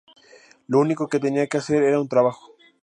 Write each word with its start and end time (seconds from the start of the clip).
Lo 0.65 0.79
único 0.79 1.07
que 1.07 1.19
tenía 1.19 1.45
que 1.45 1.57
hacer 1.59 1.83
era 1.83 2.01
un 2.01 2.07
"trabajo". 2.09 2.55